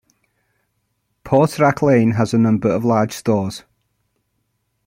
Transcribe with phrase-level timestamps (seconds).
[1.23, 3.61] Portrack Lane has a number of large stores.